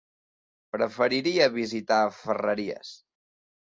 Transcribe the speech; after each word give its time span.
Preferiria 0.75 1.49
visitar 1.57 1.99
Ferreries. 2.23 2.95